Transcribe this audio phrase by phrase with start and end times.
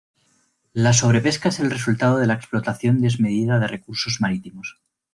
[0.73, 4.79] La sobrepesca es el resultado de la explotación desmedida de recursos marítimos.